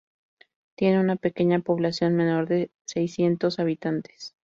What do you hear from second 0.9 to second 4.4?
una pequeña población menor de seiscientos habitantes.